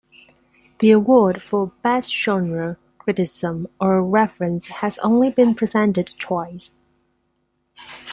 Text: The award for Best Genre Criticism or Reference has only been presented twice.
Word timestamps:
The 0.79 0.89
award 0.89 1.39
for 1.43 1.73
Best 1.83 2.11
Genre 2.11 2.77
Criticism 2.97 3.67
or 3.79 4.01
Reference 4.03 4.69
has 4.69 4.97
only 4.97 5.29
been 5.29 5.53
presented 5.53 6.15
twice. 6.17 6.71